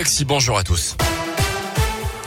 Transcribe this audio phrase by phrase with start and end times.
[0.00, 0.96] Alexis, bonjour à tous.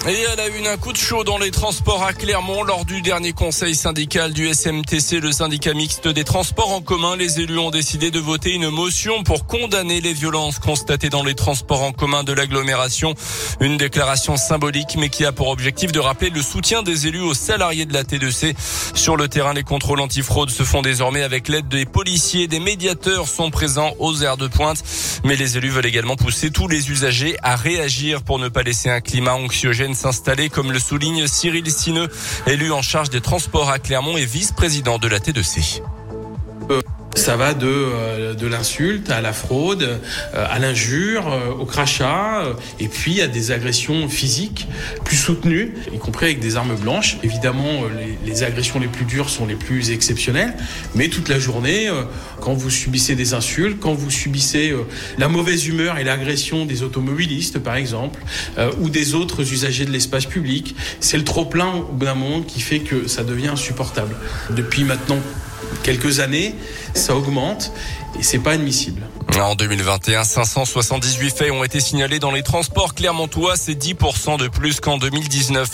[0.06, 3.02] Et elle a eu un coup de chaud dans les transports à Clermont lors du
[3.02, 7.16] dernier conseil syndical du SMTC, le syndicat mixte des transports en commun.
[7.16, 11.36] Les élus ont décidé de voter une motion pour condamner les violences constatées dans les
[11.36, 13.14] transports en commun de l'agglomération.
[13.62, 17.34] Une déclaration symbolique mais qui a pour objectif de rappeler le soutien des élus aux
[17.34, 18.56] salariés de la T2C.
[18.96, 22.50] Sur le terrain, les contrôles antifraude se font désormais avec l'aide des policiers.
[22.50, 24.84] Des médiateurs sont présents aux aires de pointe.
[25.24, 28.90] Mais les élus veulent également pousser tous les usagers à réagir pour ne pas laisser
[28.90, 32.10] un climat anxiogène s'installer, comme le souligne Cyril Sineux,
[32.48, 35.82] élu en charge des transports à Clermont et vice-président de la T2C.
[37.16, 42.44] Ça va de, euh, de l'insulte à la fraude, euh, à l'injure, euh, au crachat,
[42.80, 44.68] et puis à des agressions physiques
[45.06, 47.18] plus soutenues, y compris avec des armes blanches.
[47.24, 50.56] Évidemment, les, les agressions les plus dures sont les plus exceptionnelles,
[50.96, 51.90] mais toute la journée,
[52.42, 54.74] quand vous subissez des insultes, quand vous subissez
[55.18, 58.22] la mauvaise humeur et l'agression des automobilistes, par exemple,
[58.80, 63.08] ou des autres usagers de l'espace public, c'est le trop-plein d'un monde qui fait que
[63.08, 64.16] ça devient insupportable.
[64.50, 65.20] Depuis maintenant
[65.84, 66.56] quelques années,
[66.94, 67.72] ça augmente
[68.18, 69.04] et c'est pas admissible.
[69.42, 74.80] En 2021, 578 faits ont été signalés dans les transports clermontois, c'est 10% de plus
[74.80, 75.70] qu'en 2019.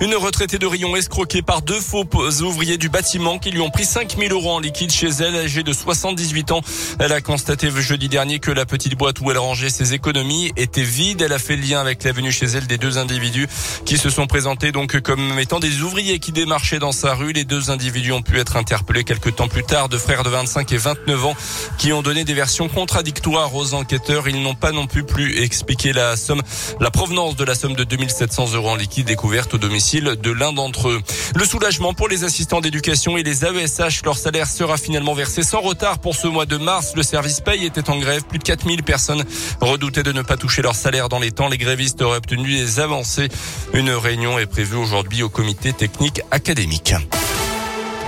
[0.00, 2.04] Une retraitée de Rion escroquée par deux faux
[2.42, 5.72] ouvriers du bâtiment qui lui ont pris 5000 euros en liquide chez elle, âgée de
[5.72, 6.60] 78 ans.
[6.98, 10.82] Elle a constaté jeudi dernier que la petite boîte où elle rangeait ses économies était
[10.82, 11.22] vide.
[11.22, 13.46] Elle a fait le lien avec la venue chez elle des deux individus
[13.84, 17.32] qui se sont présentés donc comme étant des ouvriers qui démarchaient dans sa rue.
[17.32, 20.72] Les deux individus ont pu être interpellés quelques temps plus tard, de frères de 25
[20.72, 21.36] et 29 ans
[21.92, 24.28] ont donné des versions contradictoires aux enquêteurs.
[24.28, 26.40] Ils n'ont pas non plus pu expliquer la somme,
[26.80, 30.52] la provenance de la somme de 2700 euros en liquide découverte au domicile de l'un
[30.52, 31.00] d'entre eux.
[31.34, 35.60] Le soulagement pour les assistants d'éducation et les AESH, leur salaire sera finalement versé sans
[35.60, 36.92] retard pour ce mois de mars.
[36.96, 38.22] Le service paye était en grève.
[38.24, 39.24] Plus de 4000 personnes
[39.60, 41.48] redoutaient de ne pas toucher leur salaire dans les temps.
[41.48, 43.28] Les grévistes auraient obtenu des avancées.
[43.72, 46.94] Une réunion est prévue aujourd'hui au comité technique académique.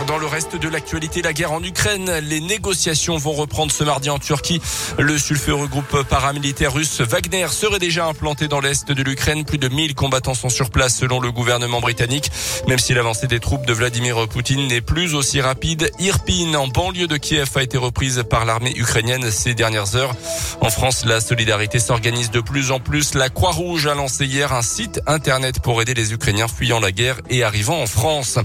[0.06, 4.08] Dans le reste de l'actualité, la guerre en Ukraine, les négociations vont reprendre ce mardi
[4.08, 4.60] en Turquie.
[4.98, 9.44] Le sulfureux groupe paramilitaire russe Wagner serait déjà implanté dans l'est de l'Ukraine.
[9.44, 12.30] Plus de 1000 combattants sont sur place selon le gouvernement britannique.
[12.68, 17.08] Même si l'avancée des troupes de Vladimir Poutine n'est plus aussi rapide, Irpin, en banlieue
[17.08, 20.14] de Kiev, a été reprise par l'armée ukrainienne ces dernières heures.
[20.60, 23.14] En France, la solidarité s'organise de plus en plus.
[23.14, 27.20] La Croix-Rouge a lancé hier un site internet pour aider les Ukrainiens fuyant la guerre
[27.28, 28.38] et arrivant en France.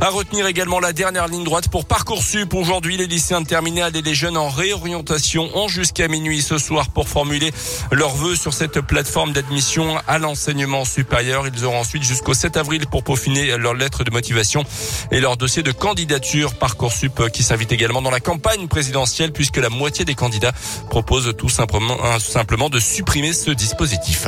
[0.00, 2.52] À retenir également la dernière ligne droite pour Parcoursup.
[2.52, 6.90] Aujourd'hui, les lycéens de terminale et les jeunes en réorientation ont jusqu'à minuit ce soir
[6.90, 7.50] pour formuler
[7.90, 11.46] leurs vœux sur cette plateforme d'admission à l'enseignement supérieur.
[11.46, 14.64] Ils auront ensuite jusqu'au 7 avril pour peaufiner leur lettre de motivation
[15.10, 19.70] et leur dossier de candidature Parcoursup qui s'invite également dans la campagne présidentielle puisque la
[19.70, 20.52] moitié des candidats
[20.90, 24.26] proposent tout simplement, simplement de supprimer ce dispositif.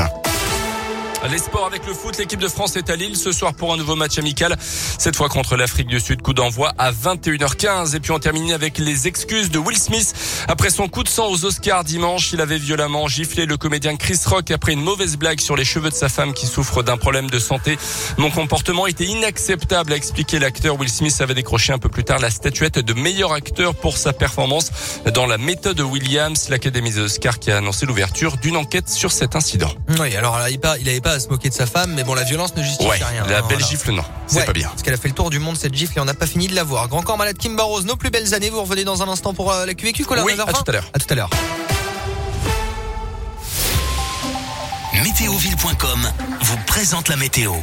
[1.29, 3.77] Les sports avec le foot, l'équipe de France est à Lille ce soir pour un
[3.77, 4.57] nouveau match amical.
[4.61, 7.95] Cette fois contre l'Afrique du Sud, coup d'envoi à 21h15.
[7.95, 10.15] Et puis on termine avec les excuses de Will Smith.
[10.49, 14.19] Après son coup de sang aux Oscars dimanche, il avait violemment giflé le comédien Chris
[14.25, 17.29] Rock après une mauvaise blague sur les cheveux de sa femme qui souffre d'un problème
[17.29, 17.77] de santé.
[18.17, 20.81] Mon comportement était inacceptable, a expliqué l'acteur.
[20.81, 24.15] Will Smith avait décroché un peu plus tard la statuette de meilleur acteur pour sa
[24.15, 24.71] performance
[25.13, 29.37] dans la méthode Williams, l'Académie des Oscars qui a annoncé l'ouverture d'une enquête sur cet
[29.37, 29.71] incident.
[29.99, 32.55] Oui, alors il n'avait pas à se moquer de sa femme, mais bon, la violence
[32.57, 33.27] ne justifie rien.
[33.27, 34.05] La hein, belle gifle, non.
[34.27, 34.69] C'est pas bien.
[34.69, 36.47] Parce qu'elle a fait le tour du monde, cette gifle, et on n'a pas fini
[36.47, 36.89] de la voir.
[36.89, 38.51] Grand corps malade Kim Barros, nos plus belles années.
[38.51, 40.91] Vous revenez dans un instant pour euh, la QVQ, Colin Oui, à tout à l'heure.
[40.93, 41.31] À tout à l'heure.
[45.03, 46.13] Météoville.com
[46.43, 47.55] vous présente la météo.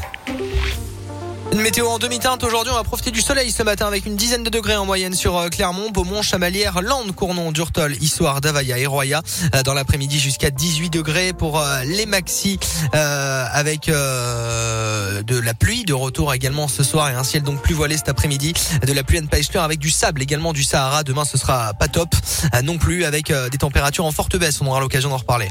[1.58, 4.44] Une météo en demi-teinte aujourd'hui, on va profiter du soleil ce matin avec une dizaine
[4.44, 8.86] de degrés en moyenne sur euh, Clermont, Beaumont, Chamalières, Landes, Cournon, Durtol, Issoire, Davaya et
[8.86, 9.24] Roya.
[9.56, 12.60] Euh, dans l'après-midi jusqu'à 18 degrés pour euh, les maxis
[12.94, 17.98] avec de la pluie de retour également ce soir et un ciel donc plus voilé
[17.98, 18.54] cet après-midi.
[18.86, 21.02] De la pluie à ne pas exclure avec du sable également du Sahara.
[21.04, 22.16] Demain ce sera pas top
[22.64, 24.62] non plus avec des températures en forte baisse.
[24.62, 25.50] On aura l'occasion d'en reparler.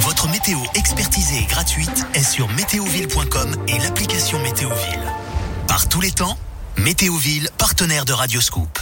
[0.00, 5.01] Votre météo expertisée et gratuite est sur météoville.com et l'application Météoville.
[5.72, 6.36] Par tous les temps,
[6.76, 8.81] Météoville, partenaire de Radioscoop.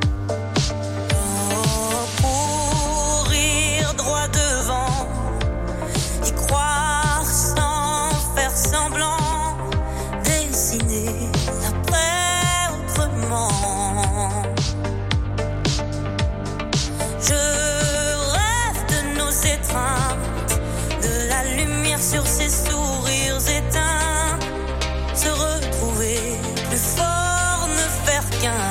[28.41, 28.70] Ne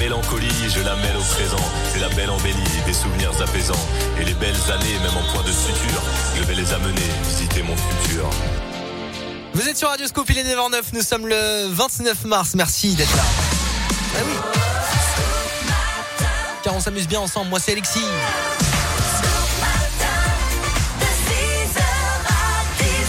[0.00, 1.64] mélancolie, je la mêle au présent.
[1.92, 2.56] C'est la belle embellie,
[2.86, 3.86] des souvenirs apaisants.
[4.18, 6.02] Et les belles années, même en point de suture,
[6.36, 8.28] je vais les amener visiter mon futur.
[9.52, 13.14] Vous êtes sur Radio Scoop, il est 9h09, nous sommes le 29 mars, merci d'être
[13.14, 13.22] là.
[14.16, 14.20] Ah.
[16.64, 18.00] Car on s'amuse bien ensemble, moi c'est Alexis.